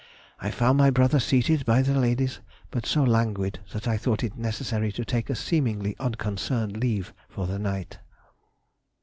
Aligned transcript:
I 0.39 0.49
found 0.49 0.79
my 0.79 0.89
brother 0.89 1.19
seated 1.19 1.63
by 1.63 1.83
the 1.83 1.93
ladies, 1.93 2.39
but 2.71 2.87
so 2.87 3.03
languid 3.03 3.59
that 3.71 3.87
I 3.87 3.97
thought 3.97 4.23
it 4.23 4.35
necessary 4.35 4.91
to 4.93 5.05
take 5.05 5.29
a 5.29 5.35
seemingly 5.35 5.95
unconcerned 5.99 6.75
leave 6.77 7.13
for 7.29 7.45
the 7.45 7.59
night. 7.59 7.99